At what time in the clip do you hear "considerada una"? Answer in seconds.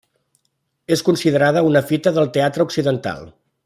1.09-1.85